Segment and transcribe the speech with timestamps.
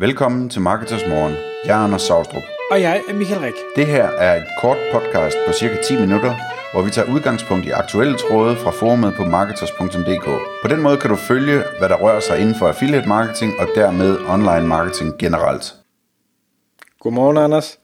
[0.00, 1.34] Velkommen til Marketers Morgen.
[1.64, 2.42] Jeg er Anders Saustrup.
[2.70, 3.54] Og jeg er Michael Rik.
[3.76, 6.34] Det her er et kort podcast på cirka 10 minutter,
[6.72, 10.24] hvor vi tager udgangspunkt i aktuelle tråde fra forumet på marketers.dk.
[10.62, 13.66] På den måde kan du følge, hvad der rører sig inden for affiliate marketing og
[13.74, 15.74] dermed online marketing generelt.
[17.00, 17.78] Godmorgen, Anders.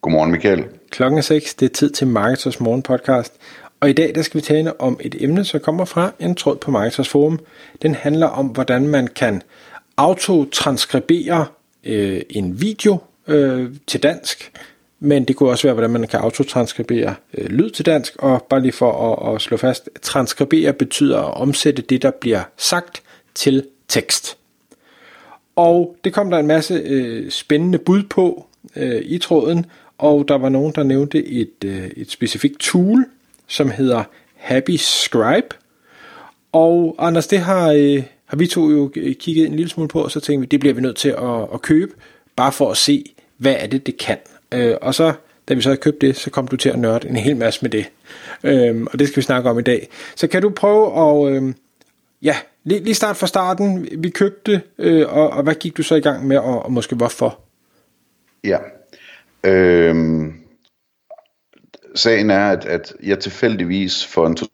[0.00, 0.64] Godmorgen, Michael.
[0.90, 1.54] Klokken er 6.
[1.54, 3.32] Det er tid til Marketers Morgen podcast.
[3.80, 6.56] Og i dag der skal vi tale om et emne, som kommer fra en tråd
[6.56, 7.38] på Marketers Forum.
[7.82, 9.42] Den handler om, hvordan man kan
[9.96, 11.46] autotranskribere
[11.84, 14.52] øh, en video øh, til dansk,
[15.00, 18.60] men det kunne også være, hvordan man kan autotranskribere øh, lyd til dansk, og bare
[18.60, 23.02] lige for at, at slå fast, transkribere betyder at omsætte det, der bliver sagt
[23.34, 24.36] til tekst.
[25.56, 29.66] Og det kom der en masse øh, spændende bud på øh, i tråden,
[29.98, 33.06] og der var nogen, der nævnte et, øh, et specifikt tool,
[33.46, 34.04] som hedder
[34.34, 35.46] Happy Scribe.
[36.52, 38.02] Og Anders, det har, øh,
[38.34, 40.60] har vi to jo øh, kigget en lille smule på, og så tænkte vi, det
[40.60, 41.92] bliver vi nødt til at, at købe,
[42.36, 43.04] bare for at se,
[43.36, 44.18] hvad er det, det kan.
[44.54, 45.12] Øh, og så,
[45.48, 47.62] da vi så havde købt det, så kom du til at nørde en hel masse
[47.62, 47.90] med det.
[48.44, 49.88] Øh, og det skal vi snakke om i dag.
[50.16, 51.54] Så kan du prøve at, øh,
[52.22, 53.88] ja, lige, lige starte fra starten.
[53.98, 56.96] Vi købte, øh, og, og hvad gik du så i gang med, og, og måske
[56.96, 57.40] hvorfor?
[58.44, 58.58] Ja.
[59.44, 60.24] øh
[61.94, 64.46] sagen er, at, at jeg tilfældigvis for en to,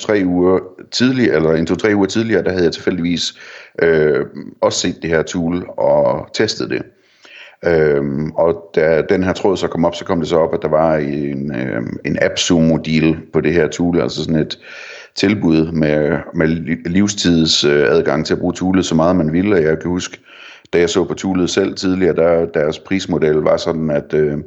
[0.00, 0.58] tre uger
[0.90, 3.34] tidligere, eller en to-tre uger tidligere, der havde jeg tilfældigvis
[3.82, 4.26] øh,
[4.60, 6.82] også set det her tool og testet det.
[7.64, 10.62] Øhm, og da den her tråd så kom op, så kom det så op, at
[10.62, 14.58] der var en, øh, en AppSumo-deal på det her tool, altså sådan et
[15.14, 16.46] tilbud med, med
[16.90, 19.56] livstids øh, adgang til at bruge toolet så meget man ville.
[19.56, 20.20] Jeg kan huske,
[20.72, 24.38] da jeg så på toolet selv tidligere, der deres prismodel var sådan, at øh,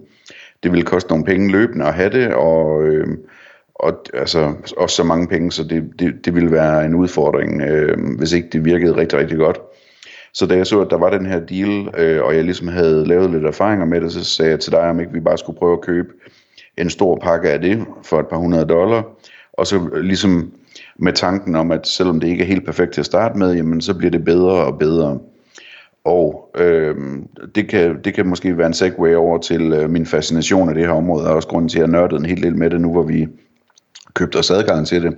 [0.63, 3.07] det ville koste nogle penge løbende at have det, og, øh,
[3.79, 7.97] og altså, også så mange penge, så det, det, det ville være en udfordring, øh,
[8.17, 9.59] hvis ikke det virkede rigtig, rigtig godt.
[10.33, 13.07] Så da jeg så, at der var den her deal, øh, og jeg ligesom havde
[13.07, 15.59] lavet lidt erfaringer med det, så sagde jeg til dig, om ikke vi bare skulle
[15.59, 16.09] prøve at købe
[16.77, 19.03] en stor pakke af det for et par hundrede dollar,
[19.53, 20.51] og så ligesom
[20.99, 23.81] med tanken om, at selvom det ikke er helt perfekt til at starte med, jamen
[23.81, 25.19] så bliver det bedre og bedre.
[26.05, 26.95] Og øh,
[27.55, 30.85] det, kan, det kan måske være en segue over til øh, min fascination af det
[30.85, 32.91] her område, og også grunden til, at jeg nørdede en hel del med det nu,
[32.91, 33.27] hvor vi
[34.19, 35.13] købte os adgang til det.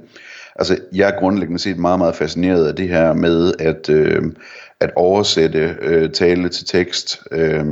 [0.56, 4.22] Altså, jeg er grundlæggende set meget, meget fascineret af det her med at, øh,
[4.80, 7.22] at oversætte øh, tale til tekst.
[7.32, 7.66] Øh,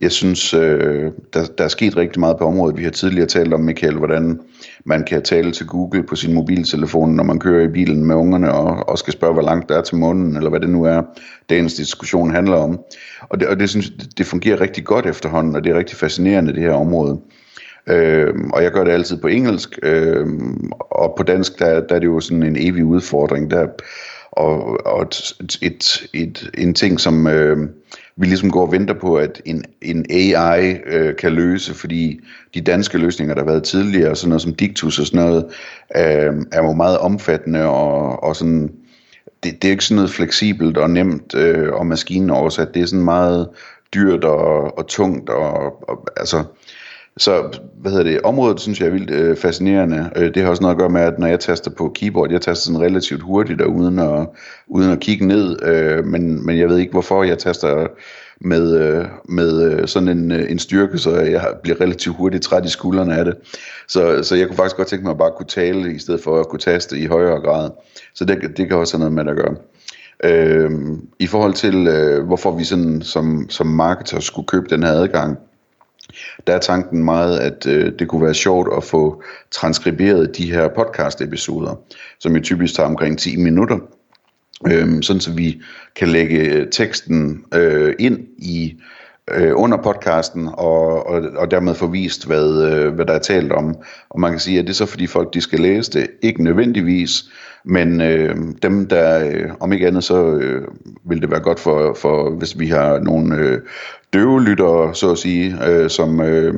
[0.00, 2.78] jeg synes, øh, der, der er sket rigtig meget på området.
[2.78, 4.40] Vi har tidligere talt om, Michael, hvordan
[4.84, 8.52] man kan tale til Google på sin mobiltelefon, når man kører i bilen med ungerne,
[8.52, 11.02] og, og skal spørge, hvor langt der er til månen, eller hvad det nu er,
[11.50, 12.80] dagens diskussion handler om.
[13.20, 16.52] Og det, og det synes det fungerer rigtig godt efterhånden, og det er rigtig fascinerende,
[16.52, 17.20] det her område.
[17.86, 20.26] Øh, og jeg gør det altid på engelsk, øh,
[20.80, 23.50] og på dansk, der, der er det jo sådan en evig udfordring.
[23.50, 23.66] Der,
[24.32, 27.68] og, og et, et, et, en ting, som øh,
[28.16, 32.20] vi ligesom går og venter på, at en, en AI øh, kan løse, fordi
[32.54, 35.44] de danske løsninger, der har været tidligere, sådan noget som Dictus og sådan noget,
[35.96, 38.72] øh, er jo meget omfattende og, og sådan,
[39.44, 42.86] det, det er ikke sådan noget fleksibelt og nemt øh, og maskinen oversat, det er
[42.86, 43.48] sådan meget
[43.94, 46.44] dyrt og, og tungt og, og altså
[47.16, 50.10] så hvad hedder det, området synes jeg er vildt øh, fascinerende.
[50.16, 52.40] Øh, det har også noget at gøre med, at når jeg taster på keyboard, jeg
[52.40, 54.28] taster sådan relativt hurtigt og uden at,
[54.66, 57.86] uden at kigge ned, øh, men, men jeg ved ikke hvorfor jeg taster
[58.40, 62.64] med, øh, med øh, sådan en, øh, en styrke, så jeg bliver relativt hurtigt træt
[62.64, 63.34] i skuldrene af det.
[63.88, 66.40] Så, så jeg kunne faktisk godt tænke mig at bare kunne tale, i stedet for
[66.40, 67.70] at kunne taste i højere grad.
[68.14, 69.56] Så det, det kan også have noget med at gøre.
[70.24, 70.70] Øh,
[71.18, 75.38] I forhold til, øh, hvorfor vi sådan, som, som marketer skulle købe den her adgang,
[76.46, 80.68] der er tanken meget, at øh, det kunne være sjovt at få transkriberet de her
[80.68, 81.74] podcast-episoder,
[82.18, 83.78] som jo typisk tager omkring 10 minutter,
[84.66, 85.62] øh, sådan så vi
[85.96, 88.76] kan lægge teksten øh, ind i
[89.30, 93.52] øh, under podcasten, og, og, og dermed få vist, hvad, øh, hvad der er talt
[93.52, 93.74] om.
[94.10, 96.44] Og man kan sige, at det er så fordi folk de skal læse det, ikke
[96.44, 97.24] nødvendigvis,
[97.64, 100.68] men øh, dem der, øh, om ikke andet, så øh,
[101.04, 103.60] vil det være godt for, for hvis vi har nogle øh,
[104.12, 106.54] døve lyttere, så at sige, øh, som, øh,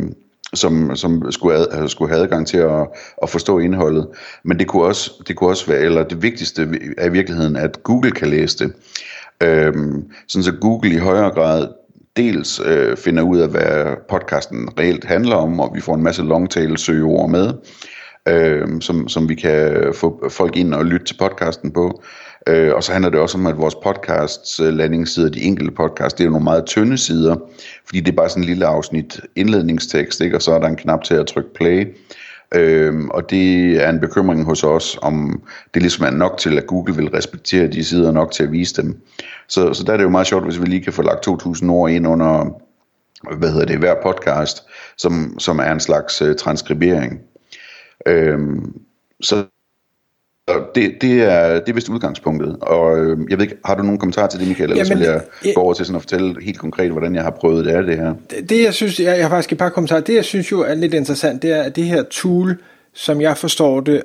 [0.55, 2.87] som, som skulle, ad, øh, skulle have adgang til at,
[3.23, 4.09] at forstå indholdet.
[4.45, 6.69] Men det kunne, også, det kunne også være, eller det vigtigste
[6.99, 8.73] er i virkeligheden, at Google kan læse det.
[9.43, 11.69] Øhm, sådan så Google i højere grad
[12.17, 16.23] dels øh, finder ud af, hvad podcasten reelt handler om, og vi får en masse
[16.23, 17.53] longtail søgeord med,
[18.29, 22.03] øh, som, som vi kan få folk ind og lytte til podcasten på.
[22.49, 26.15] Øh, og så handler det også om, at vores podcasts øh, landingssider, de enkelte podcasts,
[26.15, 27.37] det er jo nogle meget tynde sider,
[27.87, 30.37] fordi det er bare sådan en lille afsnit indledningstekst, ikke?
[30.37, 31.97] og så er der en knap til at trykke play.
[32.55, 35.43] Øhm, og det er en bekymring hos os, om
[35.75, 38.83] det ligesom er nok til, at Google vil respektere de sider nok til at vise
[38.83, 39.01] dem.
[39.49, 41.71] Så, så der er det jo meget sjovt, hvis vi lige kan få lagt 2.000
[41.71, 42.61] ord ind under,
[43.39, 44.63] hvad hedder det, hver podcast,
[44.97, 47.21] som, som er en slags øh, transkribering.
[48.07, 48.81] Øhm,
[49.21, 49.45] så
[50.49, 53.99] det, det, er, det er vist udgangspunktet, og øh, jeg ved ikke, har du nogen
[53.99, 56.43] kommentar til det, Michael, eller Jamen, vil jeg, jeg gå over til sådan at fortælle
[56.43, 58.15] helt konkret, hvordan jeg har prøvet det af det her?
[58.31, 60.61] Det, det jeg synes, jeg, jeg har faktisk et par kommentarer, det jeg synes jo
[60.61, 62.63] er lidt interessant, det er, at det her tool,
[62.93, 64.03] som jeg forstår det,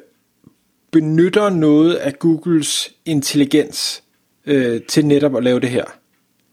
[0.92, 4.04] benytter noget af Googles intelligens
[4.46, 5.84] øh, til netop at lave det her.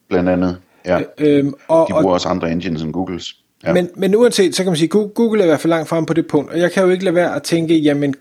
[0.09, 0.57] Blandt andet,
[0.87, 1.01] ja.
[1.19, 3.35] Øh, øh, og, De bruger og, også andre engines end Googles.
[3.65, 3.73] Ja.
[3.73, 6.15] Men, men uanset, så kan man sige, Google er i hvert fald langt frem på
[6.15, 8.15] det punkt, og jeg kan jo ikke lade være at tænke, jamen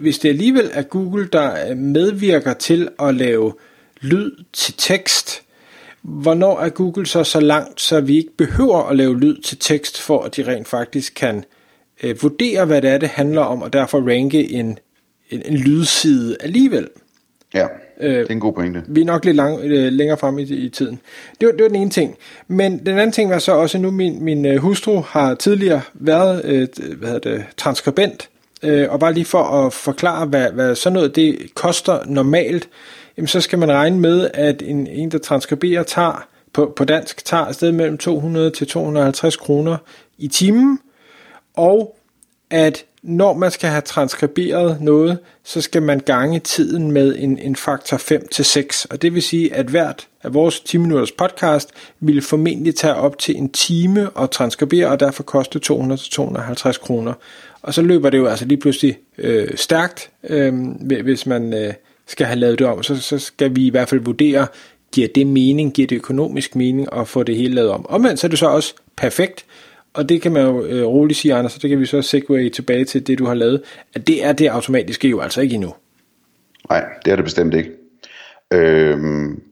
[0.00, 3.52] hvis det alligevel er Google, der øh, medvirker til at lave
[4.00, 5.42] lyd til tekst,
[6.02, 10.00] hvornår er Google så så langt, så vi ikke behøver at lave lyd til tekst,
[10.00, 11.44] for at de rent faktisk kan
[12.02, 14.78] øh, vurdere, hvad det er, det handler om, og derfor ranke en,
[15.30, 16.88] en, en lydside alligevel.
[17.54, 17.66] Ja.
[18.00, 18.82] Øh, det er en god pointe.
[18.88, 21.00] Vi er nok lidt lang, øh, længere frem i, i tiden.
[21.40, 22.16] Det var, det var den ene ting.
[22.48, 26.44] Men den anden ting var så også, nu min, min øh, hustru har tidligere været
[26.44, 26.68] øh,
[26.98, 28.28] hvad hedder det, transkribent,
[28.62, 32.68] øh, og bare lige for at forklare, hvad, hvad sådan noget det koster normalt,
[33.16, 37.24] jamen så skal man regne med, at en, en der transkriberer, tager på, på dansk,
[37.24, 39.76] tager afsted mellem 200 til 250 kroner
[40.18, 40.78] i timen,
[41.54, 41.96] og
[42.50, 47.56] at når man skal have transkriberet noget, så skal man gange tiden med en, en
[47.56, 48.84] faktor 5 til 6.
[48.84, 51.70] Og det vil sige, at hvert af vores 10 minutters podcast
[52.00, 57.12] ville formentlig tage op til en time at transkribere, og derfor koste 200-250 kroner.
[57.62, 61.72] Og så løber det jo altså lige pludselig øh, stærkt, øh, hvis man øh,
[62.06, 62.82] skal have lavet det om.
[62.82, 64.46] Så, så skal vi i hvert fald vurdere,
[64.92, 67.86] giver det mening, giver det økonomisk mening at få det hele lavet om.
[67.88, 69.44] Omvendt så er det så også perfekt,
[69.94, 72.48] og det kan man jo øh, roligt sige, Anders, så det kan vi så segue
[72.48, 73.62] tilbage til det, du har lavet,
[73.94, 75.74] at det er det automatiske jo altså ikke endnu.
[76.70, 77.70] Nej, det er det bestemt ikke.
[78.52, 79.42] Øhm,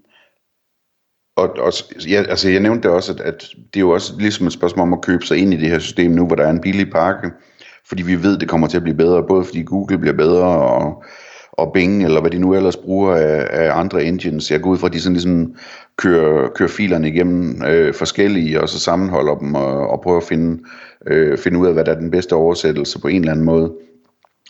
[1.36, 1.72] og, og
[2.08, 4.86] ja, altså jeg nævnte det også, at, at det er jo også ligesom et spørgsmål
[4.86, 6.90] om at købe sig ind i det her system nu, hvor der er en billig
[6.90, 7.30] pakke,
[7.88, 11.04] fordi vi ved, det kommer til at blive bedre, både fordi Google bliver bedre, og
[11.60, 14.50] og Bing, eller hvad de nu ellers bruger af, af andre engines.
[14.50, 15.54] Jeg går ud fra, at de sådan ligesom
[15.96, 20.62] kører, kører filerne igennem øh, forskellige, og så sammenholder dem og, og prøver at finde,
[21.06, 23.72] øh, finde ud af, hvad der er den bedste oversættelse på en eller anden måde.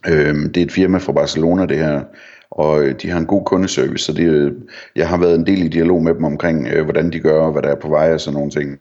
[0.08, 2.02] Øh, det er et firma fra Barcelona, det her,
[2.50, 4.52] og øh, de har en god kundeservice, så det, øh,
[4.96, 7.52] jeg har været en del i dialog med dem omkring, øh, hvordan de gør, og
[7.52, 8.80] hvad der er på vej og sådan nogle ting.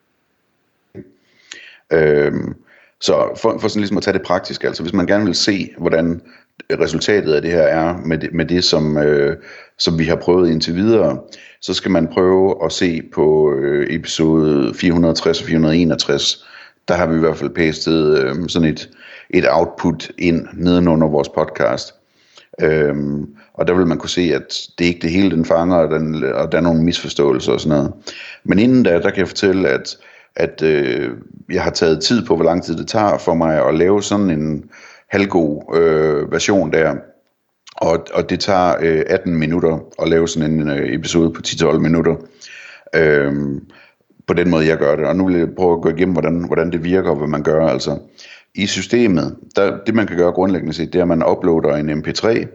[1.94, 2.34] Øh,
[3.02, 5.70] så for, for sådan ligesom at tage det praktisk, altså hvis man gerne vil se,
[5.78, 6.22] hvordan
[6.72, 9.38] resultatet af det her er med det, med det som, øh,
[9.78, 11.20] som vi har prøvet indtil videre,
[11.62, 16.46] så skal man prøve at se på øh, episode 460 og 461.
[16.88, 18.90] Der har vi i hvert fald pastet øh, sådan et,
[19.30, 21.94] et output ind nedenunder vores podcast.
[22.62, 25.92] Øhm, og der vil man kunne se, at det ikke det hele, den fanger, og,
[25.92, 27.94] den, og der er nogle misforståelser og sådan noget.
[28.44, 29.98] Men inden da, der kan jeg fortælle, at,
[30.40, 31.12] at øh,
[31.50, 34.30] jeg har taget tid på, hvor lang tid det tager for mig at lave sådan
[34.30, 34.64] en
[35.10, 36.96] halvgod øh, version der.
[37.76, 41.78] Og, og det tager øh, 18 minutter at lave sådan en øh, episode på 10-12
[41.78, 42.16] minutter.
[42.96, 43.34] Øh,
[44.28, 45.06] på den måde, jeg gør det.
[45.06, 47.44] Og nu vil jeg prøve at gå igennem, hvordan, hvordan det virker, og hvad man
[47.44, 47.68] gør.
[47.68, 47.98] Altså,
[48.56, 51.90] i systemet, der, det man kan gøre grundlæggende set, det er, at man uploader en
[51.90, 52.46] mp3,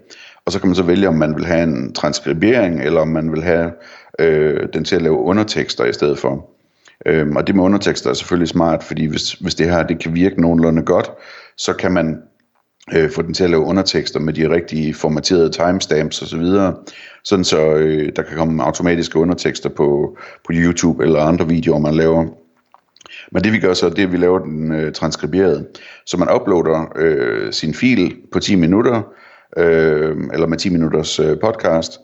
[0.47, 3.33] og så kan man så vælge, om man vil have en transkribering, eller om man
[3.33, 3.73] vil have
[4.19, 6.54] øh, den til at lave undertekster i stedet for.
[7.07, 10.15] Øhm, og det med undertekster er selvfølgelig smart, fordi hvis, hvis det her det kan
[10.15, 11.11] virke nogenlunde godt,
[11.57, 12.23] så kan man
[12.95, 16.45] øh, få den til at lave undertekster med de rigtige formaterede timestamps osv.,
[17.25, 21.95] sådan så øh, der kan komme automatiske undertekster på, på YouTube eller andre videoer, man
[21.95, 22.27] laver.
[23.33, 25.67] Men det vi gør så, det er, at vi laver den øh, transkriberet.
[26.07, 29.03] Så man uploader øh, sin fil på 10 minutter,
[29.57, 32.01] øh, eller med 10 minutters øh, podcast,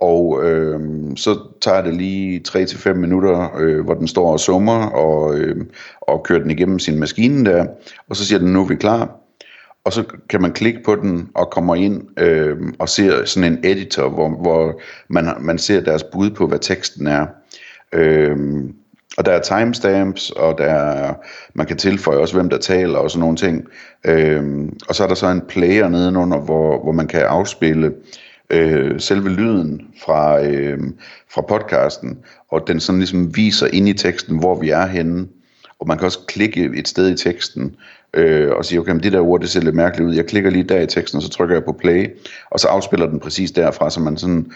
[0.00, 0.80] og øh,
[1.16, 5.64] så tager det lige 3-5 minutter, øh, hvor den står og summer, og, øh,
[6.00, 7.66] og kører den igennem sin maskine der,
[8.08, 9.26] og så siger den, nu er vi klar
[9.86, 13.58] og så kan man klikke på den og kommer ind øh, og ser sådan en
[13.64, 17.26] editor, hvor, hvor man, man ser deres bud på, hvad teksten er.
[17.92, 18.36] Øh,
[19.18, 21.14] og der er timestamps, og der er,
[21.54, 23.64] man kan tilføje også, hvem der taler og sådan nogle ting.
[24.04, 27.92] Øh, og så er der så en player nedenunder, hvor, hvor man kan afspille øh,
[28.50, 30.78] øh, selve lyden fra, øh,
[31.34, 35.26] fra podcasten, og den sådan ligesom viser ind i teksten, hvor vi er henne.
[35.80, 37.76] Og man kan også klikke et sted i teksten,
[38.14, 40.14] øh, og sige, okay, men det der ord, det ser lidt mærkeligt ud.
[40.14, 42.06] Jeg klikker lige der i teksten, og så trykker jeg på play,
[42.50, 44.50] og så afspiller den præcis derfra, så man sådan,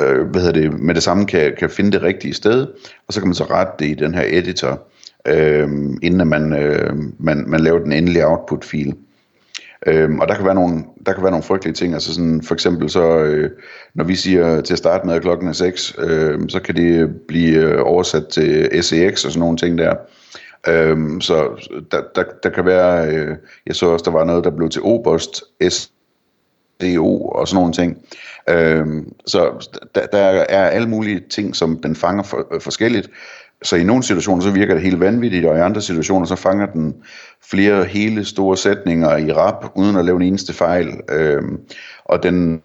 [0.00, 2.66] øh, hvad hedder det, med det samme kan, kan finde det rigtige sted,
[3.06, 4.82] og så kan man så rette det i den her editor,
[5.26, 5.68] øh,
[6.02, 8.94] inden at man, øh, man, man laver den endelige output-fil.
[9.86, 12.54] Øhm, og der kan, være nogle, der kan være nogle frygtelige ting, altså sådan, for
[12.54, 13.50] eksempel så, øh,
[13.94, 17.20] når vi siger til at starte med, at klokken er 6, øh, så kan det
[17.28, 19.94] blive øh, oversat til SEX og sådan nogle ting der.
[20.68, 21.48] Øhm, så
[21.90, 23.36] der, der, der kan være, øh,
[23.66, 27.98] jeg så også, der var noget, der blev til Oberst, SDO og sådan nogle ting.
[28.48, 33.10] Øhm, så der, der er alle mulige ting, som den fanger for, øh, forskelligt.
[33.64, 36.66] Så i nogle situationer, så virker det helt vanvittigt, og i andre situationer, så fanger
[36.66, 36.94] den
[37.50, 40.88] flere hele store sætninger i rap, uden at lave en eneste fejl.
[41.08, 41.60] Øhm,
[42.04, 42.62] og den,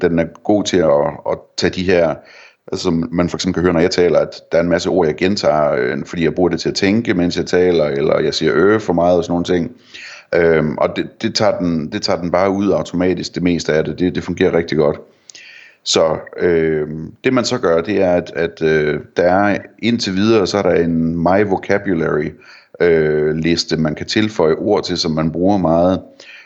[0.00, 2.14] den er god til at, at tage de her,
[2.72, 5.06] altså man for eksempel kan høre, når jeg taler, at der er en masse ord,
[5.06, 8.34] jeg gentager, øh, fordi jeg bruger det til at tænke, mens jeg taler, eller jeg
[8.34, 9.72] siger øh for meget og sådan nogle ting.
[10.34, 13.84] Øhm, og det, det, tager den, det tager den bare ud automatisk, det meste af
[13.84, 13.98] det.
[13.98, 15.00] Det, det fungerer rigtig godt.
[15.84, 16.88] Så øh,
[17.24, 20.62] det man så gør, det er, at, at øh, der er indtil videre, så er
[20.62, 22.30] der en My Vocabulary
[22.80, 26.00] øh, liste, man kan tilføje ord til, som man bruger meget.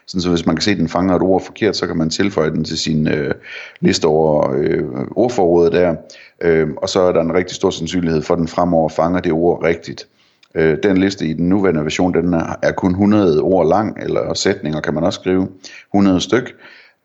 [0.06, 2.10] Sådan så hvis man kan se, at den fanger et ord forkert, så kan man
[2.10, 3.34] tilføje den til sin øh,
[3.80, 4.84] liste over øh,
[5.16, 5.94] ordforrådet der.
[6.40, 9.32] Øh, og så er der en rigtig stor sandsynlighed for, at den fremover fanger det
[9.32, 10.08] ord rigtigt.
[10.54, 14.34] Øh, den liste i den nuværende version, den er, er kun 100 ord lang, eller
[14.34, 15.48] sætninger kan man også skrive,
[15.94, 16.54] 100 styk.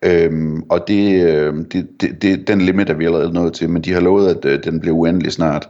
[0.06, 3.82] Øhm, og det, øh, det, det, det, den limit er vi allerede nået til, men
[3.82, 5.70] de har lovet, at øh, den bliver uendelig snart.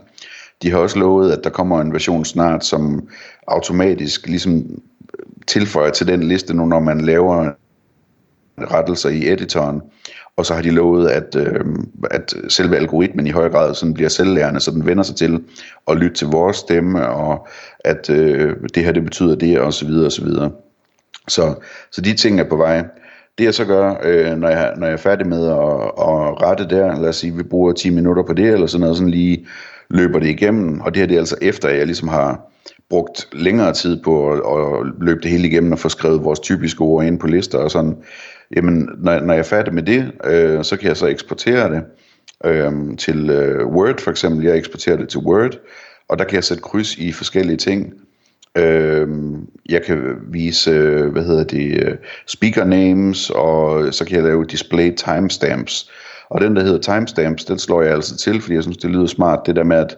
[0.62, 3.08] De har også lovet, at der kommer en version snart, som
[3.48, 7.50] automatisk ligesom øh, tilføjer til den liste nu, når man laver
[8.58, 9.80] rettelser i editoren.
[10.36, 11.64] Og så har de lovet, at, øh,
[12.10, 15.42] at selve algoritmen i høj grad sådan bliver selvlærende, så den vender sig til
[15.88, 17.48] at lytte til vores stemme, og
[17.84, 20.50] at øh, det her det betyder det, og så videre, og så videre.
[21.28, 21.54] Så,
[21.92, 22.84] så de ting er på vej.
[23.38, 26.68] Det jeg så gør, øh, når, jeg, når jeg er færdig med at, at rette
[26.68, 29.46] der, lad os sige, vi bruger 10 minutter på det, eller sådan noget, sådan lige
[29.90, 32.52] løber det igennem, og det her det er altså efter, at jeg ligesom har
[32.90, 36.80] brugt længere tid på at, at løbe det hele igennem og få skrevet vores typiske
[36.80, 37.96] ord ind på lister og sådan.
[38.56, 41.82] Jamen, når, når jeg er færdig med det, øh, så kan jeg så eksportere det
[42.44, 44.44] øh, til øh, Word for eksempel.
[44.44, 45.58] Jeg eksporterer det til Word,
[46.08, 47.92] og der kan jeg sætte kryds i forskellige ting.
[48.58, 49.08] Øh,
[49.68, 54.44] jeg kan vise, øh, hvad hedder det, øh, speaker names, og så kan jeg lave
[54.44, 55.90] display timestamps.
[56.30, 59.06] Og den, der hedder timestamps, den slår jeg altså til, fordi jeg synes, det lyder
[59.06, 59.96] smart, det der med, at,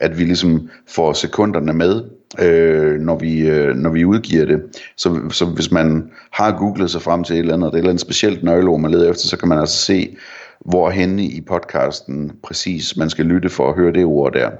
[0.00, 2.02] at vi ligesom får sekunderne med,
[2.38, 4.62] øh, når, vi, øh, når vi udgiver det.
[4.96, 8.00] Så, så hvis man har googlet sig frem til et eller andet, et eller andet
[8.00, 10.16] specielt nøgleord, man leder efter, så kan man altså se,
[10.60, 14.50] hvor henne i podcasten præcis man skal lytte for at høre det ord der.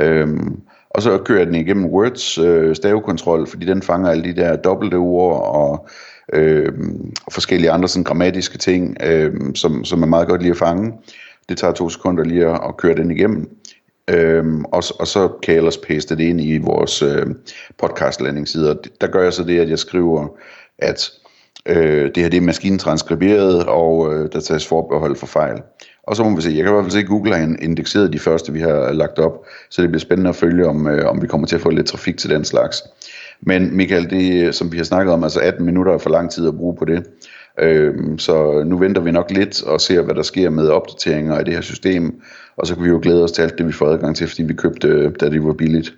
[0.00, 0.60] Øhm,
[0.94, 4.56] og så kører jeg den igennem Words øh, stavekontrol, fordi den fanger alle de der
[4.56, 5.88] dobbelte ord og,
[6.32, 6.72] øh,
[7.30, 10.92] forskellige andre sådan grammatiske ting, øh, som, som er meget godt lige at fange.
[11.48, 13.48] Det tager to sekunder lige at, at køre den igennem.
[14.10, 17.26] Øhm, og, og så kan jeg ellers paste det ind i vores øh,
[17.78, 18.74] podcast landingssider.
[19.00, 20.28] Der gør jeg så det, at jeg skriver,
[20.78, 21.10] at
[21.66, 25.62] øh, det her det er maskintranskriberet, og øh, der tages forbehold for fejl.
[26.06, 28.12] Og så må vi se, jeg kan i hvert fald se, at Google har indekseret
[28.12, 31.22] de første, vi har lagt op, så det bliver spændende at følge, om, øh, om
[31.22, 32.82] vi kommer til at få lidt trafik til den slags.
[33.40, 36.48] Men Michael, det som vi har snakket om, altså 18 minutter er for lang tid
[36.48, 37.06] at bruge på det.
[37.60, 41.44] Øhm, så nu venter vi nok lidt og ser, hvad der sker med opdateringer af
[41.44, 42.22] det her system,
[42.56, 44.42] og så kan vi jo glæde os til alt det, vi får adgang til, fordi
[44.42, 45.94] vi købte, øh, da det var billigt.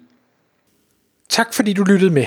[1.29, 2.27] Tak fordi du lyttede med.